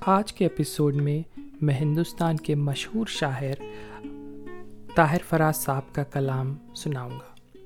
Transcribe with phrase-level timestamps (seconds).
[0.00, 1.22] آج کے ایپیسوڈ میں
[1.60, 3.54] میں ہندوستان کے مشہور شاعر
[4.94, 7.58] طاہر فراز صاحب کا کلام سناؤں گا۔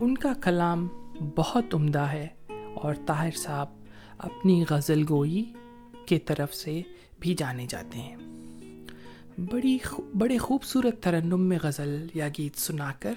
[0.00, 0.88] ان کا کلام
[1.36, 2.28] بہت عمدہ ہے
[2.74, 3.68] اور طاہر صاحب
[4.18, 5.52] اپنی غزل گوئی
[6.06, 6.82] کے طرف سے
[7.20, 8.16] بھی جانے جاتے ہیں۔
[9.40, 9.78] بڑی
[10.18, 13.14] بڑے خوبصورت ترنم میں غزل یا گیت سنا کر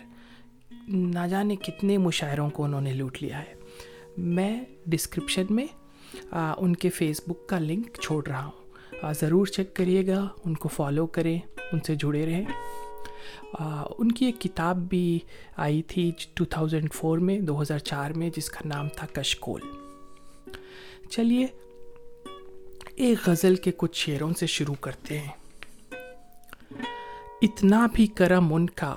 [0.88, 3.54] نہ جانے کتنے مشاعروں کو انہوں نے لوٹ لیا ہے۔
[4.18, 5.68] میں ڈسکرپشن میں
[6.58, 8.59] ان کے فیس بک کا لنک چھوڑ رہا ہوں۔
[9.04, 11.40] ضرور چیک کریے گا، ان کو فالو کریں،
[11.72, 12.46] ان سے جڑے رہیں۔
[13.98, 15.20] ان کی ایک کتاب بھی
[15.58, 19.62] آئی تھی ٹو تھاؤزینڈ فور میں، دو ہزار چار میں، جس کا نام تھا کشکول۔
[21.10, 21.48] چلیے،
[22.96, 25.32] ایک غزل کے کچھ شعروں سے شروع کرتے ہیں۔
[27.42, 28.96] اتنا بھی کرم ان کا،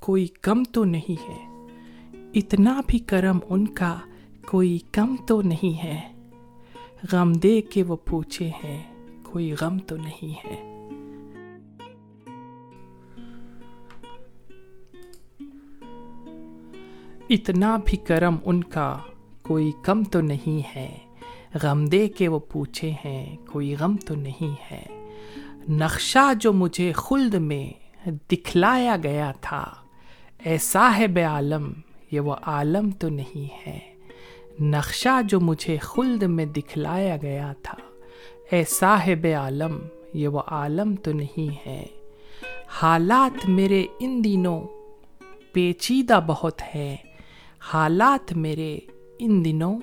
[0.00, 1.66] کوئی کم تو نہیں ہے۔
[2.34, 3.98] اتنا بھی کرم ان کا،
[4.46, 6.12] کوئی کم تو نہیں ہے۔
[7.12, 8.95] غم دے کے وہ پوچھے ہیں۔
[9.26, 10.72] کوئی غم تو نہیں ہے۔
[17.30, 18.98] اتنا بھی کرم ان کا
[19.42, 20.98] کوئی کم تو نہیں ہے۔
[21.62, 25.08] غم دے کے وہ پوچھے ہیں، کوئی غم تو نہیں ہے۔
[25.68, 27.70] نقشہ جو مجھے خلد میں
[28.30, 29.74] دکھلایا گیا تھا،
[30.44, 31.72] اے صاحب عالم،
[32.10, 33.78] یہ وہ عالم تو نہیں ہے۔
[34.60, 37.85] نقشہ جو مجھے خلد میں دکھلایا گیا تھا۔
[38.52, 39.78] اے صاحب عالم،
[40.14, 41.86] یہ وہ عالم تو نہیں ہے۔
[42.68, 44.66] حالات میرے ان دنوں
[45.52, 46.96] پیچیدہ بہت ہے
[47.60, 48.78] حالات میرے
[49.18, 49.78] ان دنوں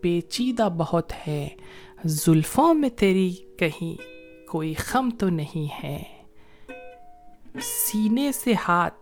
[0.00, 1.48] پیچیدہ بہت ہے
[2.04, 3.94] زلفوں میں تیری کہیں
[4.48, 6.02] کوئی خم تو نہیں ہے۔
[7.60, 8.94] سینے سے ہاتھ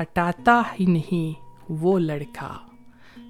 [0.00, 2.58] ہٹاتا ہی نہیں وہ لڑکا۔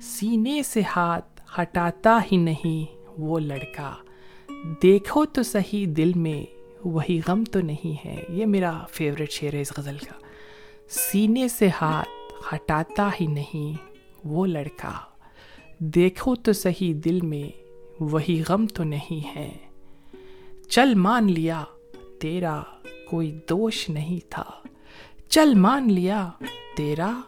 [0.02, 3.96] سینے سے ہاتھ ہٹاتا ہی نہیں وہ لڑکا۔
[4.82, 6.44] دیکھو تو صحیح دل میں
[6.84, 10.14] وہی غم تو نہیں ہے۔ یہ میرا فیوریٹ شعر ہے اس غزل کا۔
[10.88, 12.08] سینے سے ہاتھ
[12.54, 13.72] ہٹاتا ہی نہیں
[14.24, 14.92] وہ لڑکا۔
[15.78, 17.62] دیکھو تو صحیح دل میں
[18.00, 19.52] وہی غم تو نہیں ہے۔
[20.68, 21.64] چل مان لیا،
[22.20, 22.62] تیرا
[23.10, 24.44] کوئی دوش نہیں تھا۔
[25.28, 26.30] چل مان لیا،
[26.76, 27.20] تیرا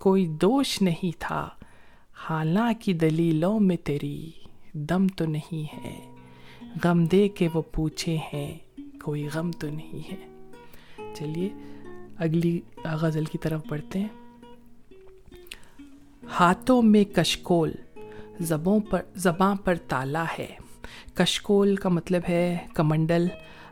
[0.00, 1.48] کوئی دوش نہیں تھا۔
[2.30, 4.30] حالانکہ دلیلوں میں تیری
[4.72, 6.15] دم تو نہیں ہے۔
[6.84, 8.58] غم دے کے وہ پوچھے ہیں،
[9.02, 10.50] کوئی غم تو نہیں ہے۔
[11.14, 11.48] چلیے،
[12.16, 14.08] اگلی غزل کی طرف بڑھتے ہیں۔
[16.40, 17.72] ہاتھوں میں کشکول،
[18.40, 20.46] زبوں پر، زباں پر تالا ہے۔
[21.14, 23.26] کشکول کا مطلب ہے کمنڈل،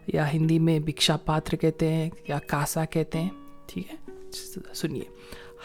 [0.07, 3.31] یا ہندی میں بکشا پاتر کہتے ہیں، یا کاسا کہتے ہیں۔
[3.67, 3.97] ٹھیک ہے؟
[4.75, 5.05] سنیے۔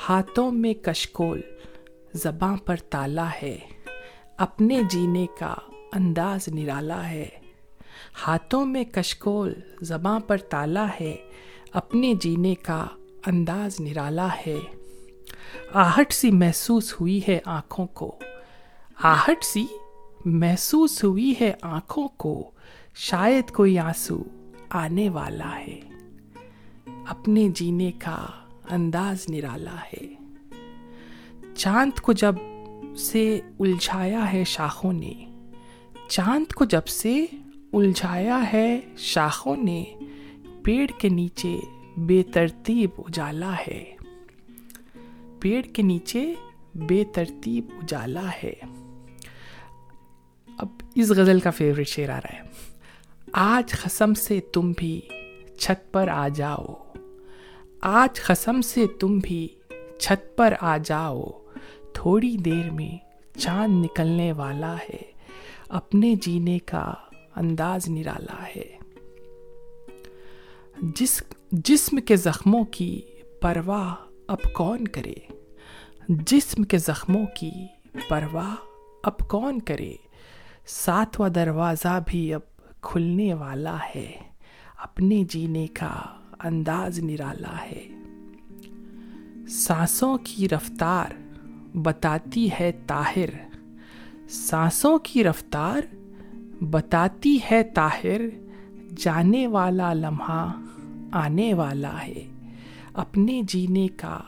[0.10, 1.42] ہاتھوں میں کشکول،
[2.14, 3.58] زباں پر تالا ہے۔
[4.38, 5.56] اپنے جینے کا
[5.94, 7.30] انداز نرالا ہے۔
[8.28, 11.16] ہاتھوں میں کشکول، زباں پر تالا ہے۔
[11.74, 12.86] اپنے جینے کا
[13.26, 14.58] انداز نرالا ہے۔
[15.74, 18.20] آہٹ سی محسوس ہوئی ہے آنکھوں کو۔
[19.04, 19.66] آہٹ سی
[20.26, 22.52] محسوس ہوئی ہے آنکھوں کو۔
[22.96, 24.24] شاید کوئی آنسو
[24.70, 25.80] آنے والا ہے۔
[27.08, 28.26] اپنے جینے کا
[28.70, 30.14] انداز نرالا ہے۔
[31.56, 32.36] چاند کو جب
[32.98, 35.29] سے الجھایا ہے شاخوں نے
[36.10, 37.26] چاند کو جب سے
[37.74, 39.84] الجھایا ہے شاخوں نے،
[40.64, 41.60] پیڑ کے نیچے
[41.98, 43.96] بے ترتیب اجالا ہے۔
[45.40, 46.34] پیڑ کے نیچے
[46.76, 48.54] بے ترتیب اجالا ہے۔
[50.58, 52.42] اب اس غزل کا فیوریٹ شعر آ رہا ہے۔
[53.34, 55.02] آج قسم سے تم بھی
[55.60, 56.66] چھت پر آ جاؤ۔
[57.82, 59.48] آج قسم سے تم بھی
[60.00, 61.24] چھت پر آ جاؤ۔
[61.94, 62.98] تھوڑی دیر میں
[63.40, 65.19] چاند نکلنے والا ہے۔
[65.70, 66.94] اپنے جینے کا
[67.36, 68.78] انداز نرالا ہے۔
[70.82, 73.02] جس جسم کے زخموں کی
[73.42, 73.94] پرواہ
[74.28, 75.14] اب کون کرے؟
[76.10, 77.52] جسم کے زخموں کی
[78.10, 78.56] پرواہ
[79.04, 79.94] اب کون کرے؟
[80.66, 82.42] ساتواں دروازہ بھی اب
[82.82, 84.12] کھلنے والا ہے۔
[84.78, 86.02] اپنے جینے کا
[86.40, 87.88] انداز نرالا ہے۔
[89.48, 91.10] سانسوں کی رفتار
[91.78, 93.49] بتاتی ہے طاہر۔
[94.30, 95.96] سانسوں کی رفتار
[96.64, 98.22] بتاتی ہے طاہر،
[98.98, 100.62] جانے والا لمحہ
[101.12, 102.28] آنے والا ہے،
[102.94, 104.20] اپنے جینے کا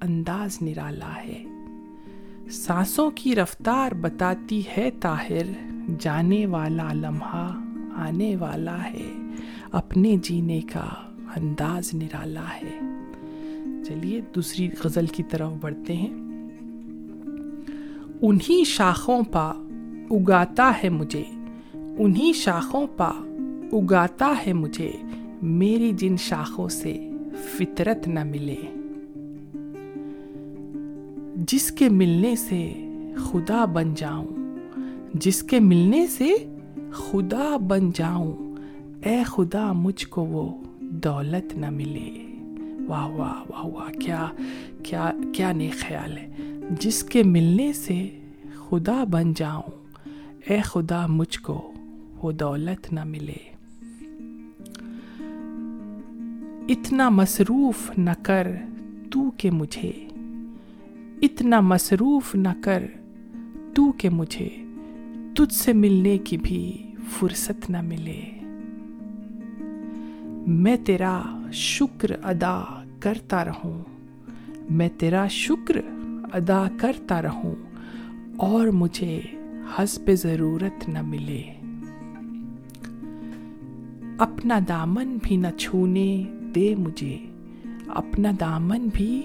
[0.00, 1.44] انداز نرالا ہے۔
[2.50, 7.52] سانسوں کی رفتار بتاتی ہے طاہر، جانے والا لمحہ
[7.94, 9.12] آنے والا ہے،
[9.72, 10.86] اپنے جینے کا
[11.36, 12.80] انداز نرالا ہے۔
[13.86, 16.27] چلیے، دوسری غزل کی طرف بڑھتے ہیں۔
[18.22, 19.52] انہی شاخوں پا
[20.10, 21.22] اگاتا ہے مجھے،
[21.74, 23.10] انہی شاخوں پا
[23.72, 24.92] اگاتا ہے مجھے،
[25.42, 27.10] میری جن شاخوں سے
[27.44, 28.56] فطرت نہ ملے۔
[31.36, 32.72] جس کے ملنے سے
[33.16, 34.26] خدا بن جاؤں،
[35.14, 36.34] جس کے ملنے سے
[36.92, 38.32] خدا بن جاؤں،
[39.04, 42.10] اے خدا مجھ کو وہ دولت نہ ملے۔
[42.86, 44.26] واہ واہ واہ واہ، کیا
[44.82, 46.30] کیا کیا نیک خیال ہے۔
[46.70, 48.08] جس کے ملنے سے
[48.54, 49.62] خدا بن جاؤں۔
[50.50, 51.72] اے خدا، مجھ کو
[52.22, 53.54] وہ دولت نہ ملے۔
[56.68, 58.46] اتنا مصروف نہ کر
[59.12, 59.92] تو کہ مجھے۔
[61.22, 62.82] اتنا مصروف نہ کر
[63.74, 64.48] تو کہ مجھے۔
[65.34, 66.82] تجھ سے ملنے کی بھی
[67.18, 68.20] فرصت نہ ملے۔
[70.46, 71.22] میں تیرا
[71.52, 73.82] شکر ادا کرتا رہوں۔
[74.70, 75.76] میں تیرا شکر
[76.32, 77.54] ادا کرتا رہوں
[78.36, 79.20] اور مجھے
[79.78, 81.42] حسب ضرورت نہ ملے۔
[84.18, 87.18] اپنا دامن بھی نہ چھونے دے مجھے۔
[87.88, 89.22] اپنا دامن بھی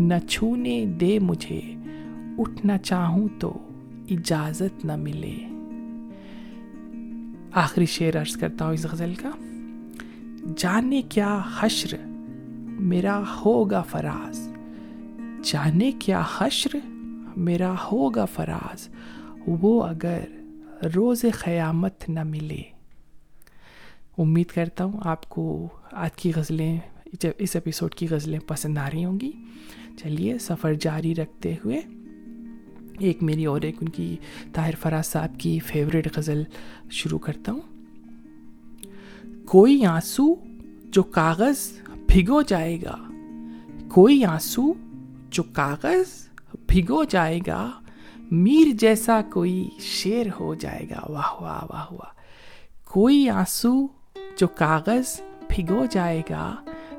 [0.00, 1.60] نہ چھونے دے مجھے۔
[2.38, 3.58] اٹھنا چاہوں تو
[4.10, 5.36] اجازت نہ ملے۔
[7.52, 9.30] آخری شعر عرض کرتا ہوں اس غزل کا۔
[10.56, 11.96] جانے کیا حشر
[12.66, 14.55] میرا ہوگا فراز۔
[15.46, 16.76] جانے کیا حشر
[17.36, 18.88] میرا ہوگا فراز،
[19.46, 20.20] وہ اگر
[20.96, 22.62] روز قیامت نہ ملے۔
[24.18, 26.78] امید کرتا ہوں آپ کو آج کی غزلیں
[27.38, 29.32] اس ایپیسوڈ کی غزلیں پسند آ رہی ہوں گی۔
[29.98, 31.80] چلیے، سفر جاری رکھتے ہوئے
[32.98, 34.16] ایک میری اور ایک ان کی
[34.52, 36.42] طاہر فراز صاحب کی فیوریٹ غزل
[36.90, 37.60] شروع کرتا ہوں۔
[39.46, 40.34] کوئی آنسو
[40.84, 41.58] جو کاغذ
[42.08, 42.96] بھگو جائے گا،
[43.88, 44.72] کوئی آنسو
[45.36, 46.28] جو کاغذ
[46.68, 47.70] بھگو جائے گا،
[48.16, 52.10] میر جیسا کوئی شیر ہو جائے گا۔ واہ واہ واہ واہ۔
[52.84, 53.86] کوئی آنسو
[54.38, 56.54] جو کاغذ بھگو جائے گا،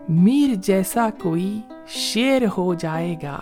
[0.09, 3.39] میر جیسا کوئی شیر ہو جائے گا۔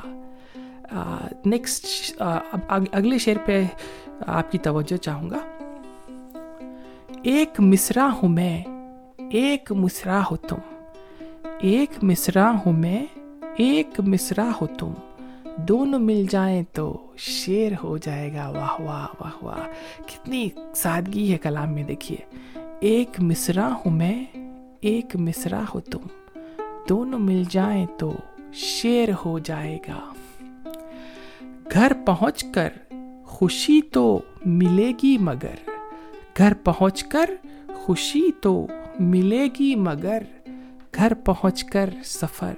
[1.45, 2.21] نیکسٹ
[2.69, 3.63] اگلے شعر پہ
[4.27, 5.37] آپ کی توجہ چاہوں گا۔
[7.23, 8.63] ایک مصرا ہوں میں،
[9.31, 10.85] ایک مصرا ہو تم۔
[11.59, 13.05] ایک مصرا ہوں میں
[13.57, 14.93] ایک مصرا ہو تم۔
[15.57, 19.63] دونوں مل جائیں تو شیر ہو جائے گا۔ واہ واہ واہ واہ۔
[20.07, 22.39] کتنی سادگی ہے کلام میں، دیکھیے۔
[22.79, 24.25] ایک مصرا ہوں میں،
[24.81, 25.99] ایک مصرا ہو تم۔
[26.89, 28.13] دونوں مل جائیں تو
[28.53, 30.13] شیر ہو جائے گا۔
[31.73, 32.69] گھر پہنچ کر
[33.25, 35.69] خوشی تو ملے گی مگر۔
[36.37, 37.29] گھر پہنچ کر
[37.75, 38.67] خوشی تو
[38.99, 40.23] ملے گی مگر۔
[40.95, 42.53] گھر پہنچ کر سفر۔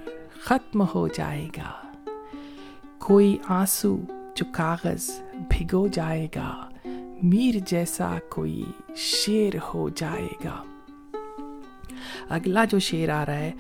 [0.48, 1.94] ختم ہو جائے گا۔
[3.00, 4.00] کوئی آنسو
[4.36, 6.70] جو کاغذ بھگو جائے گا،
[7.24, 8.64] میر جیسا کوئی
[8.96, 10.64] شیر ہو جائے گا۔
[12.30, 13.52] اگلا جو شعر آ رہا ہے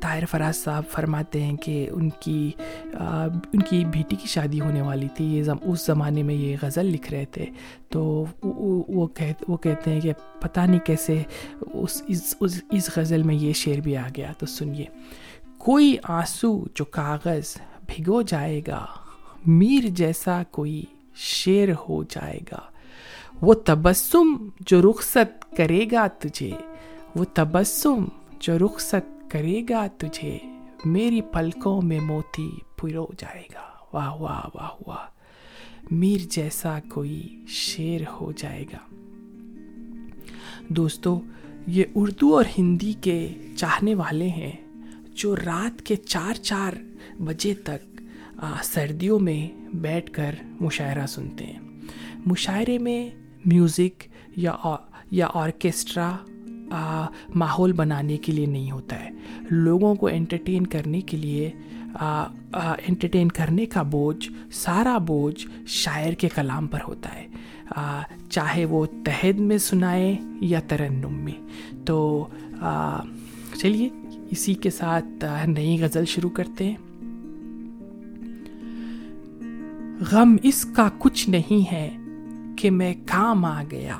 [0.00, 2.50] طاہر فراز صاحب فرماتے ہیں کہ ان کی
[3.52, 7.10] ان کی بیٹی کی شادی ہونے والی تھی۔ یہ اس زمانے میں یہ غزل لکھ
[7.10, 7.46] رہے تھے۔
[7.88, 9.06] تو وہ
[9.48, 11.22] وہ کہتے ہیں کہ پتہ نہیں کیسے
[11.60, 12.02] اس
[12.70, 14.84] اس غزل میں یہ شعر بھی آ گیا۔ تو سنیے۔
[15.64, 18.86] کوئی آنسو جو کاغذ بھگو جائے گا،
[19.46, 22.58] میر جیسا کوئی شعر ہو جائے گا۔
[23.40, 26.50] وہ تبسم جو رخصت کرے گا تجھے،
[27.16, 28.04] وہ تبسم
[28.40, 30.38] جو رخصت کرے گا تجھے،
[30.84, 35.06] میری پلکوں میں موتی پرو جائے گا۔ واہ واہ واہ واہ۔
[35.90, 38.96] میر جیسا کوئی شیر ہو جائے گا۔
[40.68, 41.20] دوستو،
[41.66, 44.71] یہ اردو اور ہندی کے چاہنے والے ہیں۔
[45.14, 46.72] جو رات کے چار چار
[47.22, 48.02] بجے تک
[48.64, 51.58] سردیوں میں بیٹھ کر مشاعرہ سنتے ہیں۔
[52.26, 53.10] مشاعرے میں
[53.44, 54.02] میوزک
[54.36, 54.56] یا
[55.10, 56.16] یا آرکیسٹرا
[57.34, 59.10] ماحول بنانے کے لیے نہیں ہوتا ہے۔
[59.50, 61.50] لوگوں کو انٹرٹین کرنے کے لیے
[62.88, 67.26] انٹرٹین کرنے کا بوجھ، سارا بوجھ شاعر کے کلام پر ہوتا ہے۔
[68.30, 71.40] چاہے وہ تحد میں سنائے یا ترنم میں۔
[71.86, 72.26] تو
[73.54, 73.88] چلیے۔
[74.32, 76.76] اسی کے ساتھ نئی غزل شروع کرتے ہیں۔
[80.12, 81.96] غم اس کا کچھ نہیں ہے
[82.56, 83.96] کہ میں کام آ گیا۔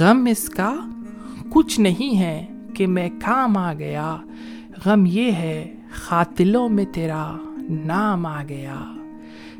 [0.00, 0.74] غم اس کا
[1.50, 4.16] کچھ نہیں ہے کہ میں کام آ گیا۔
[4.86, 7.36] غم یہ ہے خاتلوں میں تیرا
[7.84, 8.96] نام آ گیا۔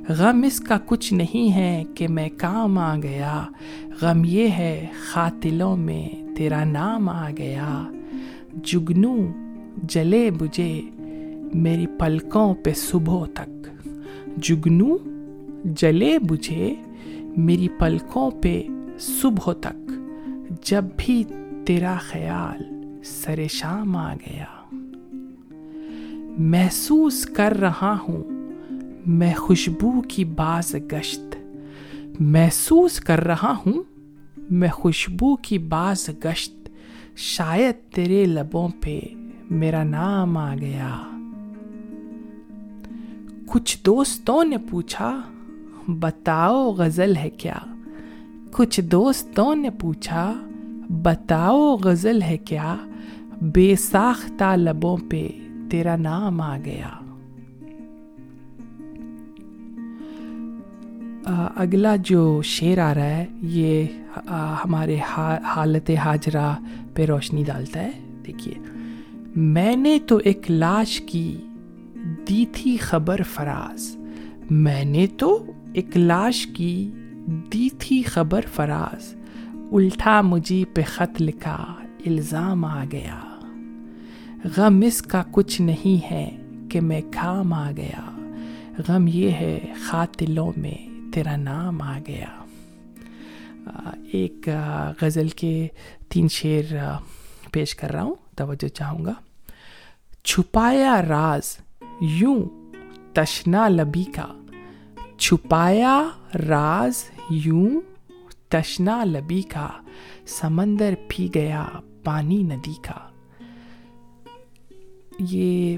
[0.08, 3.44] غم اس کا کچھ نہیں ہے کہ میں کام آ گیا۔
[4.02, 7.90] غم یہ ہے خاتلوں میں تیرا نام آ گیا۔
[8.64, 9.16] جگنو
[9.82, 10.80] جلے بجے
[11.54, 13.68] میری پلکوں پہ صبح تک۔
[14.36, 14.96] جگنو
[15.64, 16.74] جلے بجھے
[17.36, 18.62] میری پلکوں پہ
[18.98, 19.90] صبح تک۔
[20.62, 21.24] جب بھی
[21.64, 22.62] تیرا خیال
[23.04, 24.44] سر شام آ گیا۔
[26.38, 28.24] محسوس کر رہا ہوں
[29.06, 31.36] میں خوشبو کی باز گشت۔
[32.20, 33.82] محسوس کر رہا ہوں
[34.50, 36.57] میں خوشبو کی باز گشت۔
[37.20, 39.00] شاید تیرے لبوں پہ
[39.50, 40.98] میرا نام آ گیا۔
[43.46, 45.20] کچھ دوستوں نے پوچھا،
[45.88, 47.58] بتاؤ غزل ہے کیا؟
[48.50, 50.32] کچھ دوستوں نے پوچھا،
[51.02, 52.76] بتاؤ غزل ہے کیا؟
[53.42, 55.28] بے ساختہ لبوں پہ
[55.70, 56.97] تیرا نام آ گیا۔
[61.56, 63.84] اگلا جو شعر آ رہا ہے، یہ
[64.64, 64.98] ہمارے
[65.42, 66.54] حالت حاجرہ
[66.94, 67.90] پہ روشنی ڈالتا ہے۔
[68.26, 68.54] دیکھیے،
[69.36, 71.36] میں نے تو ایک لاش کی
[72.28, 73.96] دی تھی خبر فراز۔
[74.50, 76.90] میں نے تو ایک لاش کی
[77.52, 79.14] دی تھی خبر فراز۔
[79.72, 81.74] الٹا مجھے پہ خط لکھا
[82.06, 83.18] الزام آ گیا۔
[84.56, 86.36] غم اس کا کچھ نہیں ہے
[86.68, 88.28] کہ میں کام آ گیا۔
[88.88, 90.87] غم یہ ہے خاتلوں میں
[91.18, 92.44] تیرا نام آ گیا۔
[94.12, 94.48] ایک
[95.02, 95.68] غزل کے
[96.08, 96.74] تین شعر
[97.52, 99.12] پیش کر رہا ہوں، توجہ چاہوں گا۔
[100.24, 101.58] چھپایا راز
[102.00, 102.48] یوں
[103.12, 104.44] تشنا لبی کا۔
[105.18, 106.08] چھپایا
[106.48, 107.80] راز یوں
[108.48, 109.68] تشنا لبی کا۔
[110.26, 111.66] سمندر پی گیا
[112.04, 113.08] پانی ندی کا۔
[115.18, 115.76] یہ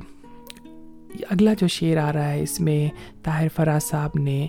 [1.28, 2.88] اگلا جو شعر آ رہا ہے اس میں
[3.22, 4.46] طاہر فراز صاحب نے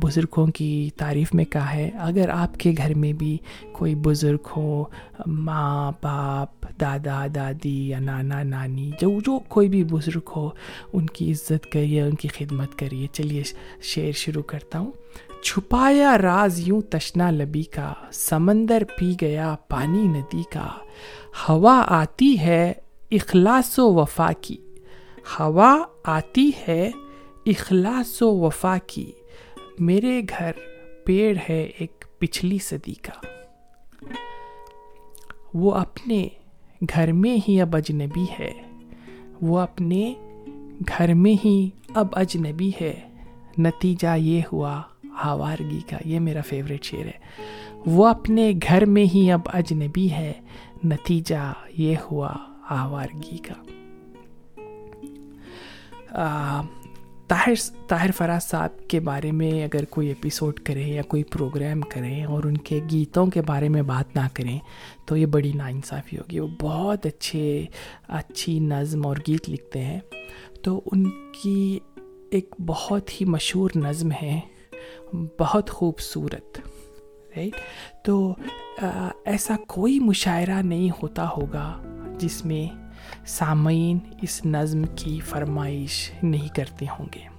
[0.00, 3.38] بزرگوں کی تعریف میں کہا ہے، اگر آپ کے گھر میں بھی
[3.72, 4.84] کوئی بزرگ ہو،
[5.26, 10.50] ماں، باپ، دادا، دادی یا نانا، نانی، جو جو کوئی بھی بزرگ ہو،
[10.92, 13.42] ان کی عزت کریے، ان کی خدمت کریے۔ چلیے،
[13.82, 14.92] شعر شروع کرتا ہوں۔
[15.42, 20.68] چھپایا راز یوں تشنا لبی کا، سمندر پی گیا پانی ندی کا۔
[21.48, 22.72] ہوا آتی ہے
[23.10, 24.56] اخلاص و وفا کی۔
[25.32, 26.90] ہوا آتی ہے،
[27.46, 29.12] اخلاص و وفا کی۔
[29.78, 30.52] میرے گھر
[31.04, 33.26] پیڑ ہے ایک پچھلی صدی کا۔
[35.54, 36.28] وہ اپنے
[36.94, 38.52] گھر میں ہی اب اجنبی ہے۔
[39.42, 40.14] وہ اپنے
[40.88, 43.00] گھر میں ہی اب اجنبی ہے۔
[43.58, 44.82] نتیجہ یہ ہوا
[45.22, 47.18] آوارگی کا۔ یہ میرا فیوریٹ شعر ہے۔
[47.86, 50.32] وہ اپنے گھر میں ہی اب اجنبی ہے۔
[50.84, 52.32] نتیجہ یہ ہوا
[52.68, 53.54] آوارگی کا۔
[57.28, 57.52] طاہر
[57.88, 62.44] طاہر فراز صاحب کے بارے میں اگر کوئی ایپیسوڈ کریں یا کوئی پروگرام کریں اور
[62.44, 64.58] ان کے گیتوں کے بارے میں بات نہ کریں،
[65.06, 67.66] تو یہ بڑی ناانصافی ہوگی۔ وہ بہت اچھے،
[68.08, 70.00] اچھی نظم اور گیت لکھتے ہیں۔
[70.62, 71.78] تو ان کی
[72.30, 74.40] ایک بہت ہی مشہور نظم ہے،
[75.40, 76.58] بہت خوبصورت
[77.36, 77.56] رائٹ
[78.04, 78.34] تو
[79.24, 81.82] ایسا کوئی مشاعرہ نہیں ہوتا ہوگا
[82.18, 82.83] جس میں
[83.26, 87.34] سامعین، اس نظم کی فرمائش نہیں کرتے ہوں گے۔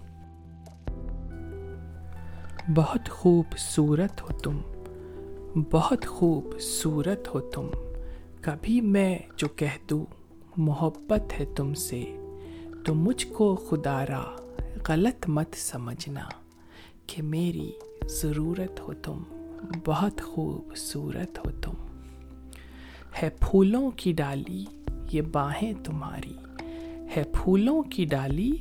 [2.75, 4.60] بہت خوبصورت ہو تم،
[5.72, 7.67] بہت خوبصورت ہو تم۔
[8.41, 10.05] کبھی میں جو کہہ دوں،
[10.57, 12.17] محبت ہے تم سے۔
[12.86, 14.24] تو مجھ کو خدا را
[14.88, 16.22] غلط مت سمجھنا
[17.07, 17.72] کہ میری
[18.10, 19.24] ضرورت ہو تم،
[19.86, 21.72] بہت خوبصورت ہو تم۔
[23.24, 24.65] ہے پھولوں کی ڈالی
[25.15, 26.38] یہ باہیں تمہاری۔
[27.17, 28.51] ہے پھولوں کی ڈالی،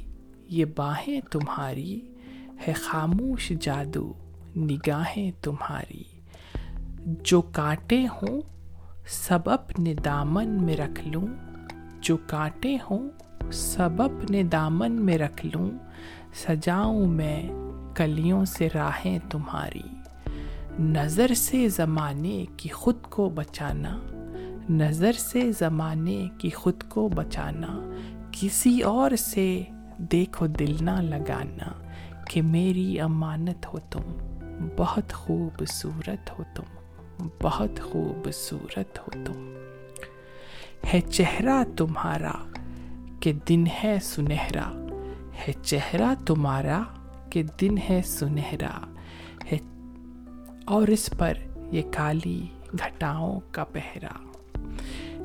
[0.49, 2.00] یہ باہیں تمہاری۔
[2.68, 4.12] ہے خاموش جادو،
[4.56, 6.02] نگاہیں تمہاری۔
[7.06, 8.40] جو کانٹے ہوں،
[9.06, 11.26] سب اپنے دامن میں رکھ لوں۔
[12.00, 13.08] جو کانٹے ہوں،
[13.52, 15.70] سب اپنے دامن میں رکھ لوں۔
[16.34, 17.50] سجاؤں میں
[17.96, 19.82] کلیوں سے راہیں تمہاری۔
[20.78, 24.13] نظر سے زمانے کی خود کو بچانا۔
[24.71, 27.92] نظر سے زمانے کی خود کو بچانا،
[28.33, 29.62] کسی اور سے
[29.99, 31.73] دیکھو دل نہ لگانا
[32.28, 34.18] کہ میری امانت ہو تم،
[34.76, 39.54] بہت خوبصورت ہو تم، بہت خوبصورت ہو تم۔
[40.92, 42.33] ہے چہرہ تمہارا
[43.21, 44.87] کہ دن ہے سنہرا،
[45.49, 46.83] ہے چہرہ تمہارا
[47.30, 48.87] کہ دن ہے سنہرا۔
[49.52, 49.59] ہے،
[50.64, 51.33] اور اس پر
[51.73, 54.33] یہ کالی گھٹاؤں کا پہرا۔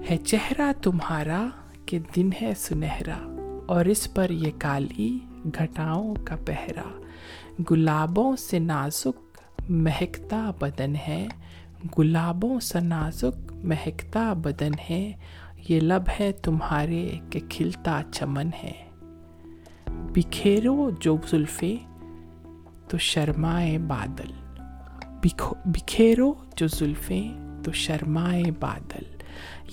[0.09, 1.47] ہے چہرہ تمہارا
[1.85, 3.35] کہ دن ہے سنہرا،
[3.67, 7.01] اور اس پر یہ کالی گھٹاؤں کا پہرا۔
[7.71, 9.39] گلابوں سے نازک
[9.69, 11.27] مہکتا بدن ہے،
[11.99, 15.11] گلابوں سے نازک مہکتا بدن ہے۔
[15.69, 18.71] یہ لب ہے تمہارے کہ کھلتا چمن ہے۔
[19.87, 21.77] بکھیرو جو زلفیں
[22.89, 24.31] تو شرمائے بادل۔
[25.23, 29.18] بکھو بکھیرو جو زلفیں تو شرمائے بادل۔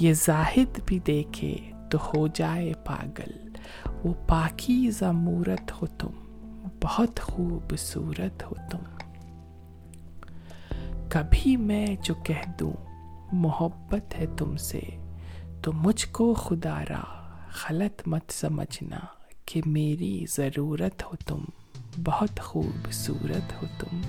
[0.00, 1.56] یہ زاہد بھی دیکھے
[1.90, 3.48] تو ہو جائے پاگل۔
[4.04, 6.10] وہ پاکی ضمورت ہو تم،
[6.82, 8.78] بہت خوبصورت ہو تم۔
[11.08, 12.72] کبھی میں جو کہہ دوں،
[13.32, 14.80] محبت ہے تم سے،
[15.62, 17.02] تو مجھ کو خدا را
[17.68, 18.98] غلط مت سمجھنا
[19.44, 21.44] کہ میری ضرورت ہو تم،
[22.04, 24.00] بہت خوبصورت ہو تم۔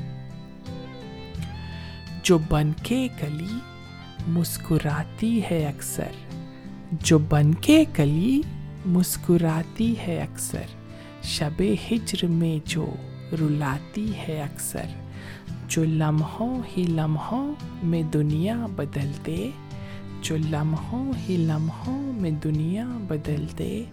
[2.23, 3.59] جو بن کے گلی
[4.27, 6.11] مسکراتی ہے اکثر۔
[6.91, 8.41] جو بن کے کلی
[8.85, 10.61] مسکراتی ہے اکثر۔
[11.23, 12.95] شب ہجر میں جو
[13.31, 14.85] رلاتی ہے اکثر۔
[15.67, 17.53] جو لمحوں ہی لمحوں
[17.83, 19.49] میں دنیا بدل دے
[20.21, 23.83] جو لمحوں ہی لمحوں میں دنیا بدل دے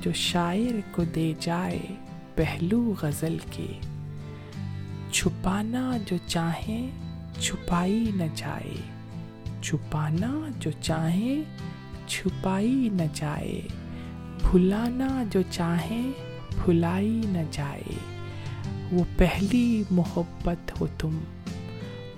[0.00, 1.78] جو شاعر کو دے جائے
[2.34, 3.66] پہلو غزل کے۔
[5.12, 6.90] چھپانا جو چاہیں
[7.40, 8.99] چھپائی نہ جائے۔
[9.62, 11.42] چھپانا جو چاہیں،
[12.06, 13.60] چھپائی نہ جائے۔
[14.50, 16.12] بھلانا جو چاہیں،
[16.64, 17.82] بھلائی نہ جائے۔
[18.92, 21.18] وہ پہلی محبت ہو تم،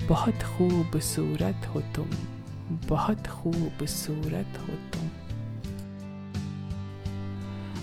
[0.09, 2.11] بہت خوبصورت ہو تم،
[2.89, 5.07] بہت خوبصورت ہو تم۔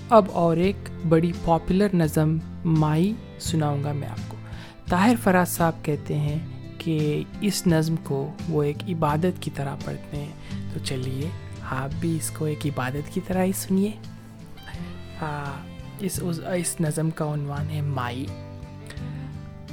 [0.09, 0.75] اب اور ایک
[1.09, 4.37] بڑی پاپولر نظم مائی سناؤں گا میں آپ کو۔
[4.85, 6.39] طاہر فراز صاحب کہتے ہیں
[6.79, 11.29] کہ اس نظم کو وہ ایک عبادت کی طرح پڑھتے ہیں۔ تو چلیے،
[11.61, 13.91] آپ بھی اس کو ایک عبادت کی طرح ہی سنیے۔
[15.99, 16.19] اس
[16.55, 18.25] اس نظم کا عنوان ہے مائی۔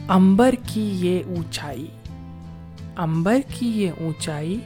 [0.08, 1.86] امبر کی یہ اونچائی،
[2.96, 4.60] امبر کی یہ اونچائی،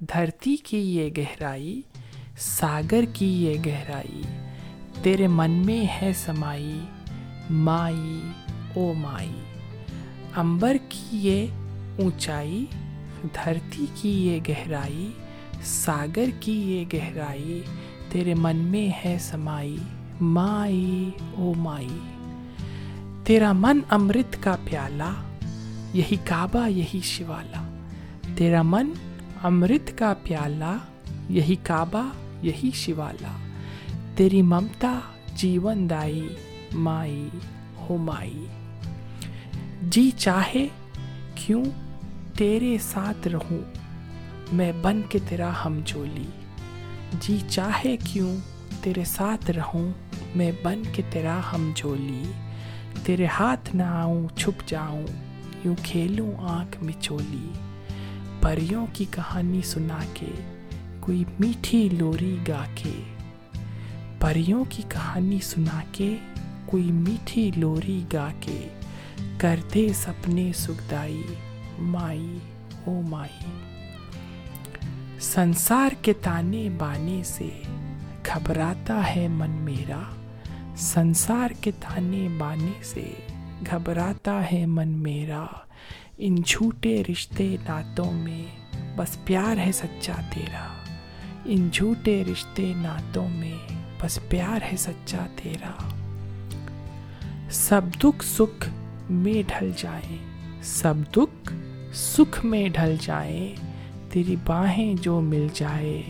[0.00, 1.80] دھرتی کی یہ گہرائی،
[2.38, 4.22] ساگر کی یہ گہرائی،
[5.02, 6.80] تیرے من میں ہے سمائی،
[7.50, 8.20] مائی،
[8.76, 9.32] او مائی۔
[10.36, 11.46] امبر کی یہ
[11.98, 12.64] اونچائی،
[13.22, 15.10] دھرتی کی یہ گہرائی،
[15.62, 17.62] ساگر کی یہ گہرائی،
[18.08, 19.76] تیرے من میں ہے سمائی،
[20.20, 21.98] مائی، او مائی۔
[23.24, 25.12] تیرا من امرت کا پیالہ،
[25.92, 27.78] یہی کعبہ، یہی شوالا
[28.34, 28.92] تیرا من
[29.42, 30.76] امرت کا پیالہ،
[31.28, 32.08] یہی کعبہ،
[32.42, 33.36] یہی شوالا
[34.14, 34.98] تیری ممتا،
[35.34, 36.28] جیون دائی،
[36.72, 37.28] مائی
[37.80, 38.46] ہو مائی۔
[39.82, 40.66] جی چاہے،
[41.34, 41.64] کیوں
[42.38, 43.58] تیرے ساتھ رہوں،
[44.52, 46.26] میں بن کے تیرا ہم جولی
[47.20, 48.36] جی چاہے کیوں
[48.82, 49.92] تیرے ساتھ رہوں،
[50.36, 52.22] میں بن کے تیرا ہم جولی
[53.04, 55.06] تیرے ہاتھ نہ آؤں، چھپ جاؤں،
[55.64, 57.52] یوں کھیلوں آنکھ میں چولی
[58.40, 60.62] پریوں کی کہانی سنا کے،
[61.00, 63.02] کوئی میٹھی لوری گا کے۔
[64.20, 66.16] پریوں کی کہانی سنا کے،
[66.66, 68.68] کوئی میٹھی لوری گا کے۔
[69.38, 71.22] کر دے سپنے سکھدائی
[71.78, 72.38] مائی
[72.86, 73.46] او مائی
[75.20, 77.48] سنسار کے تانے بانے سے
[78.24, 80.02] گھبراتا ہے من میرا
[80.76, 83.10] سنسار کے تانے بانے سے
[83.70, 85.44] گھبراتا ہے من میرا
[86.18, 88.44] ان جھوٹے رشتے نعتوں میں
[88.96, 90.66] بس پیار ہے سچا تیرا
[91.44, 93.56] ان جھوٹے رشتے نعتوں میں
[94.02, 95.72] بس پیار ہے سچا تیرا
[97.50, 98.68] سب دکھ سکھ
[99.10, 100.18] میں ڈھل جائیں
[100.62, 101.52] سب دکھ
[101.94, 103.54] سکھ میں ڈھل جائیں
[104.10, 106.02] تیری باہیں جو مل جائے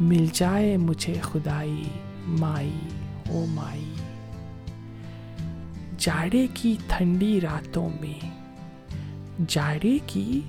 [0.00, 1.82] مل جائے مجھے خدائی،
[2.26, 2.78] مائی،
[3.28, 3.92] او مائی۔
[5.98, 8.26] جاڑے کی ٹھنڈی راتوں میں،
[9.48, 10.40] جاڑے کی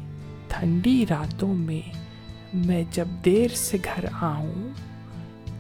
[0.48, 1.90] ٹھنڈی راتوں میں
[2.54, 4.70] میں جب دیر سے گھر آؤں،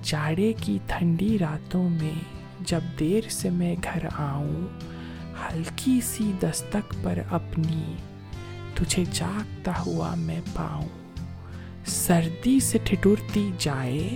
[0.04, 2.24] جاڑے کی ٹھنڈی راتوں میں
[2.66, 4.68] جب دیر سے میں گھر آؤں،
[5.44, 7.94] ہلکی سی دستک پر اپنی
[8.76, 10.88] تجھے جاگتا ہوا میں پاؤں۔
[11.86, 14.16] سردی سے ٹھٹرتی جائے،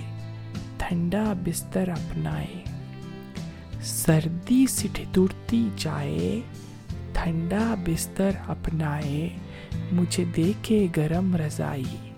[0.78, 2.64] ٹھنڈا بستر اپنائے۔
[3.82, 6.42] سردی سے ٹھٹرتی جائے،
[7.14, 9.30] ٹھنڈا بستر اپنائے۔
[9.92, 12.12] مجھے دیکھے گرم رضائی۔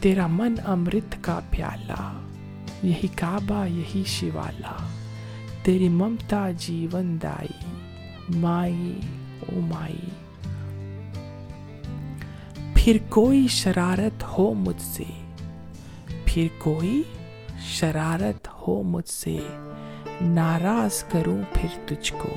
[0.00, 2.20] تیرا من امرت کا پیالہ،
[2.82, 4.86] یہی کعبہ، یہی شیوالا
[5.62, 7.70] تیری ممتا جیون دائی
[8.36, 9.00] مائی
[9.40, 10.27] او مائی۔
[12.88, 15.04] پھر کوئی شرارت ہو مجھ سے۔
[16.24, 17.02] پھر کوئی
[17.60, 19.38] شرارت ہو مجھ سے۔
[20.20, 22.28] ناراض کروں پھر تجھ کو۔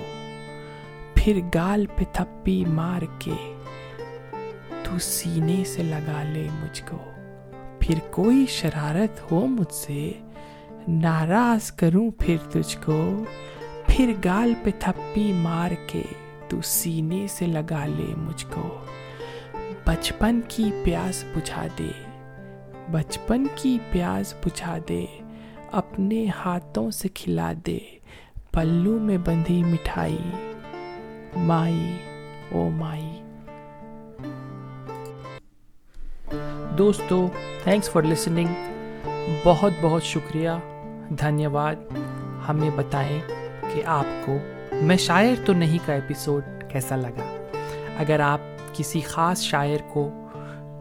[1.15, 3.53] پھر گال پہ تھپی مار کے
[4.83, 6.97] تو سینے سے لگا لے مجھ کو۔
[7.79, 10.11] پھر کوئی شرارت ہو مجھ سے۔
[10.87, 13.23] ناراض کروں پھر تجھ کو۔
[13.87, 16.03] پھر گال پہ تھپی مار کے
[16.47, 18.79] تو سینے سے لگا لے مجھ کو۔
[19.91, 21.91] بچپن کی پیاس بجھا دے۔
[22.91, 25.05] بچپن کی پیاس بجھا دے۔
[25.71, 27.77] اپنے ہاتھوں سے کھلا دے۔
[28.51, 30.17] پلو میں بندھی مٹھائی۔
[31.35, 31.97] مائی،
[32.51, 33.21] او مائی۔
[36.77, 37.29] دوستو
[37.63, 38.53] تھینکس فار لسننگ
[39.43, 40.49] بہت بہت شکریہ۔
[41.09, 41.75] دھنیہ واد
[42.49, 43.21] ہمیں بتائیں
[43.73, 44.37] کہ آپ کو
[44.71, 47.47] میں شاعر تو نہیں کا ایپیسوڈ کیسا لگا۔
[47.97, 48.41] اگر آپ
[48.73, 50.09] کسی خاص شاعر کو،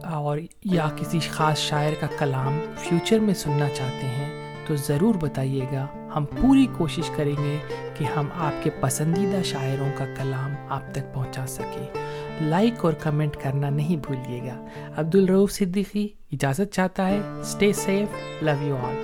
[0.03, 4.29] اور یا کسی خاص شاعر کا کلام فیوچر میں سننا چاہتے ہیں،
[4.67, 7.57] تو ضرور بتائیے گا، ہم پوری کوشش کریں گے
[7.97, 11.87] کہ ہم آپ کے پسندیدہ شاعروں کا کلام آپ تک پہنچا سکیں۔
[12.41, 14.65] لائک اور کمنٹ کرنا نہیں بھولیے گا۔
[14.97, 19.03] عبد الروف صدیقی اجازت چاہتا ہے۔ Stay safe love you all